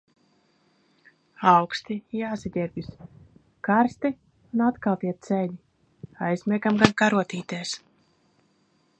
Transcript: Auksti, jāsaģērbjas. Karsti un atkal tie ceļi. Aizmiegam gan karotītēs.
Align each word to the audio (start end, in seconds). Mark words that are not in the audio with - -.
Auksti, 1.49 1.97
jāsaģērbjas. 2.19 2.87
Karsti 3.67 4.11
un 4.15 4.63
atkal 4.69 4.97
tie 5.03 5.13
ceļi. 5.27 5.59
Aizmiegam 6.29 6.81
gan 6.85 6.95
karotītēs. 7.03 7.75